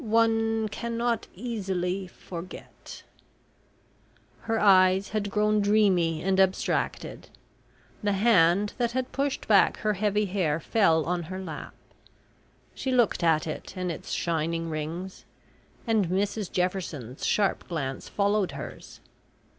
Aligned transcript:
one 0.03 0.67
cannot 0.69 1.27
easily 1.35 2.07
forget..." 2.07 3.03
Her 4.39 4.59
eyes 4.59 5.09
had 5.09 5.29
grown 5.29 5.61
dreamy 5.61 6.23
and 6.23 6.39
abstracted. 6.39 7.29
The 8.01 8.13
hand 8.13 8.73
that 8.79 8.93
had 8.93 9.11
pushed 9.11 9.47
back 9.47 9.77
her 9.81 9.93
heavy 9.93 10.25
hair 10.25 10.59
fell 10.59 11.05
on 11.05 11.21
her 11.29 11.39
lap. 11.39 11.75
She 12.73 12.91
looked 12.91 13.23
at 13.23 13.45
it 13.45 13.75
and 13.77 13.91
its 13.91 14.09
shining 14.11 14.71
rings, 14.71 15.23
and 15.85 16.07
Mrs 16.07 16.51
Jefferson's 16.51 17.23
sharp 17.23 17.67
glance 17.67 18.09
followed 18.09 18.53
hers. 18.53 19.01